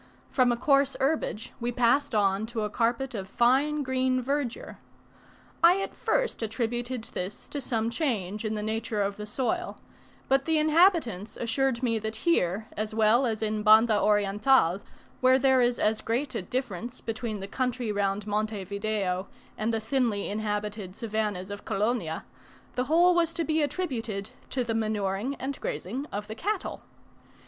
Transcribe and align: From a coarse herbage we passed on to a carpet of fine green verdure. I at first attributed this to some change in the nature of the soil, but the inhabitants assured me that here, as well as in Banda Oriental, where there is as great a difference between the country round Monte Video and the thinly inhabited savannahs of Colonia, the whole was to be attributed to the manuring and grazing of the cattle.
From 0.31 0.51
a 0.51 0.57
coarse 0.57 0.97
herbage 0.99 1.51
we 1.59 1.71
passed 1.71 2.15
on 2.15 2.47
to 2.47 2.61
a 2.61 2.71
carpet 2.71 3.13
of 3.13 3.27
fine 3.29 3.83
green 3.83 4.19
verdure. 4.19 4.79
I 5.63 5.79
at 5.79 5.93
first 5.93 6.41
attributed 6.41 7.03
this 7.03 7.47
to 7.49 7.61
some 7.61 7.91
change 7.91 8.43
in 8.43 8.55
the 8.55 8.63
nature 8.63 9.03
of 9.03 9.17
the 9.17 9.27
soil, 9.27 9.77
but 10.27 10.45
the 10.45 10.57
inhabitants 10.57 11.37
assured 11.37 11.83
me 11.83 11.99
that 11.99 12.15
here, 12.25 12.65
as 12.75 12.95
well 12.95 13.27
as 13.27 13.43
in 13.43 13.61
Banda 13.61 13.95
Oriental, 14.01 14.81
where 15.19 15.37
there 15.37 15.61
is 15.61 15.77
as 15.77 16.01
great 16.01 16.33
a 16.33 16.41
difference 16.41 16.99
between 16.99 17.39
the 17.39 17.47
country 17.47 17.91
round 17.91 18.25
Monte 18.25 18.63
Video 18.63 19.27
and 19.55 19.71
the 19.71 19.79
thinly 19.79 20.29
inhabited 20.29 20.95
savannahs 20.95 21.51
of 21.51 21.63
Colonia, 21.63 22.25
the 22.73 22.85
whole 22.85 23.13
was 23.13 23.35
to 23.35 23.43
be 23.43 23.61
attributed 23.61 24.31
to 24.49 24.63
the 24.63 24.73
manuring 24.73 25.35
and 25.35 25.61
grazing 25.61 26.07
of 26.11 26.27
the 26.27 26.33
cattle. 26.33 26.85